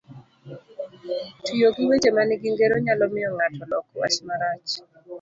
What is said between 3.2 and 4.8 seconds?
ng'ato lok wach marach,